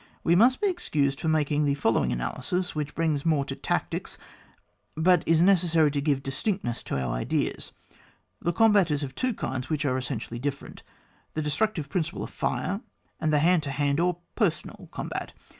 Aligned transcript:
We 0.23 0.35
must 0.35 0.59
be 0.59 0.67
excused 0.67 1.21
for 1.21 1.27
making 1.27 1.65
the 1.65 1.75
following 1.75 2.11
analysis 2.11 2.73
which 2.73 2.95
belongs 2.95 3.23
more 3.23 3.45
to 3.45 3.55
tactics, 3.55 4.17
but 4.97 5.21
is 5.27 5.41
necessary 5.41 5.91
to 5.91 6.01
give 6.01 6.23
dis 6.23 6.41
tinctness 6.41 6.83
to 6.85 6.99
our 6.99 7.13
ideas. 7.13 7.71
The 8.41 8.51
combat 8.51 8.89
is 8.89 9.03
of 9.03 9.13
two 9.13 9.35
kinds, 9.35 9.69
which 9.69 9.85
are 9.85 9.99
essentially 9.99 10.39
different: 10.39 10.81
the 11.35 11.43
destructive 11.43 11.87
principle 11.87 12.23
of 12.23 12.31
fire, 12.31 12.81
and 13.19 13.31
the 13.31 13.37
hand 13.37 13.61
to 13.61 13.69
hand 13.69 13.99
or 13.99 14.17
personal 14.33 14.89
combat. 14.91 15.33